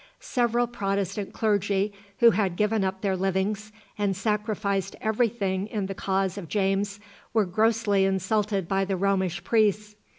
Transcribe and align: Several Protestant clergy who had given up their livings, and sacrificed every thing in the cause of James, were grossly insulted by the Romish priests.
Several 0.19 0.65
Protestant 0.65 1.31
clergy 1.31 1.93
who 2.21 2.31
had 2.31 2.55
given 2.55 2.83
up 2.83 3.01
their 3.01 3.15
livings, 3.15 3.71
and 3.99 4.15
sacrificed 4.17 4.95
every 4.99 5.29
thing 5.29 5.67
in 5.67 5.85
the 5.85 5.93
cause 5.93 6.39
of 6.39 6.47
James, 6.49 6.99
were 7.33 7.45
grossly 7.45 8.03
insulted 8.05 8.67
by 8.67 8.83
the 8.83 8.97
Romish 8.97 9.43
priests. 9.43 9.95